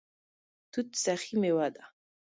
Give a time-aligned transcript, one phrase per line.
[0.71, 1.83] توت سخي میوه ده